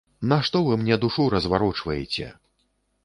[0.29, 2.33] Нашто вы мне душу разварочваеце?